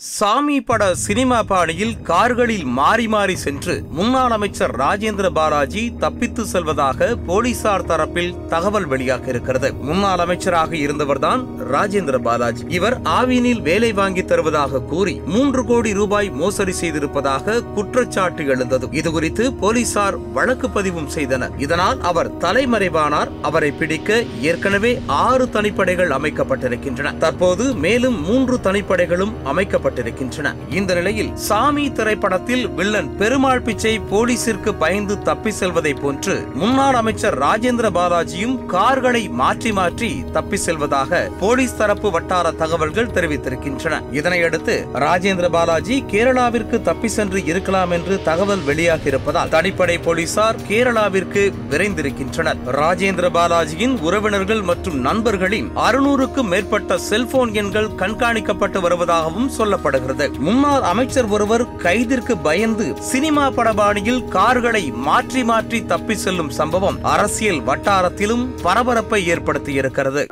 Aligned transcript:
சாமி 0.00 0.60
பட 0.60 0.94
சினிமா 0.94 1.42
பாணியில் 1.42 2.02
கார்களில் 2.02 2.64
மாறி 2.64 3.08
மாறி 3.08 3.36
சென்று 3.36 3.82
முன்னாள் 3.90 4.30
அமைச்சர் 4.30 4.76
ராஜேந்திர 4.76 5.28
பாலாஜி 5.28 5.94
தப்பித்து 5.98 6.46
செல்வதாக 6.46 7.16
போலீசார் 7.26 7.84
தரப்பில் 7.84 8.46
தகவல் 8.46 8.88
வெளியாக 8.88 9.28
இருக்கிறது. 9.28 9.74
முன்னாள் 9.74 10.18
அமைச்சராக 10.18 10.76
இருந்தவர்தான் 10.76 11.46
ராஜேந்திர 11.72 12.18
பாலாஜி. 12.18 12.64
இவர் 12.68 13.00
ஆவினில் 13.02 13.62
வேலை 13.62 13.92
வாங்கி 13.92 14.24
தருவதாக 14.24 14.80
கூறி 14.80 15.20
மூன்று 15.26 15.64
கோடி 15.64 15.92
ரூபாய் 15.92 16.30
மோசடி 16.30 16.74
செய்திருப்பதாக 16.80 17.62
குற்றச்சாட்டு 17.62 18.46
எழுந்தது. 18.46 18.86
இதுகுறித்து 18.86 19.58
போலீசார் 19.58 20.18
வழக்கு 20.18 20.70
பதிவும் 20.70 21.08
செய்தனர். 21.08 21.58
இதனால் 21.58 22.00
அவர் 22.00 22.36
தலைமறைவானார். 22.36 23.28
அவரை 23.42 23.70
பிடிக்க 23.70 24.22
ஏற்கனவே 24.40 25.02
ஆறு 25.06 25.48
தனிப்படைகள் 25.52 26.10
அமைக்கப்பட்டிருக்கின்றன. 26.10 27.16
தற்போது 27.16 27.74
மேலும் 27.74 28.24
மூன்று 28.24 28.58
தனிப்படைகளும் 28.62 29.34
அமைக்கப்பட்ட 29.44 29.86
அமைக்கப்பட்டிருக்கின்றன 29.88 30.52
இந்த 30.78 30.94
நிலையில் 30.98 31.30
சாமி 31.48 31.84
திரைப்படத்தில் 31.92 32.64
வில்லன் 32.78 33.10
பெருமாள் 33.20 33.64
பிச்சை 33.66 33.94
போலீசிற்கு 34.10 34.70
பயந்து 34.82 35.14
தப்பி 35.28 35.52
செல்வதை 35.60 35.92
போன்று 35.94 36.34
முன்னாள் 36.60 36.98
அமைச்சர் 37.00 37.36
ராஜேந்திர 37.44 37.88
பாலாஜியும் 37.98 38.56
கார்களை 38.74 39.22
மாற்றி 39.40 39.72
மாற்றி 39.78 40.10
தப்பி 40.36 40.58
செல்வதாக 40.66 41.20
போலீஸ் 41.42 41.76
தரப்பு 41.80 42.08
வட்டார 42.16 42.52
தகவல்கள் 42.62 43.12
தெரிவித்திருக்கின்றன. 43.16 44.00
இதனையடுத்து 44.18 44.74
ராஜேந்திர 45.04 45.48
பாலாஜி 45.56 45.96
கேரளாவிற்கு 46.12 46.76
தப்பி 46.88 47.08
சென்று 47.16 47.40
இருக்கலாம் 47.44 47.90
என்று 47.90 48.14
தகவல் 48.22 48.64
வெளியாகி 48.68 49.08
இருப்பதால் 49.12 49.52
தனிப்படை 49.56 49.96
போலீசார் 50.06 50.60
கேரளாவிற்கு 50.70 51.44
விரைந்திருக்கின்றனர். 51.72 52.60
ராஜேந்திர 52.80 53.26
பாலாஜியின் 53.38 53.96
உறவினர்கள் 54.08 54.62
மற்றும் 54.70 54.98
நண்பர்களின் 55.08 55.70
அறுநூறுக்கும் 55.86 56.50
மேற்பட்ட 56.52 56.98
செல்போன் 57.08 57.54
எண்கள் 57.60 57.90
கண்காணிக்கப்பட்டு 58.02 58.78
வருவதாகவும் 58.86 59.50
சொல்ல 59.58 59.76
சொல்லப்படுகிறது 59.80 60.26
முன்னாள் 60.38 60.84
அமைச்சர் 60.84 61.28
ஒருவர் 61.28 61.64
கைதிற்கு 61.78 62.34
பயந்து 62.38 62.86
சினிமா 63.10 63.44
படபாணியில் 63.50 64.22
கார்களை 64.28 64.84
மாற்றி 65.00 65.42
மாற்றி 65.44 65.80
தப்பி 65.86 66.16
செல்லும் 66.16 66.52
சம்பவம் 66.52 66.98
அரசியல் 67.06 67.62
வட்டாரத்திலும் 67.62 68.44
பரபரப்பை 68.62 69.20
ஏற்படுத்தியிருக்கிறது 69.28 70.24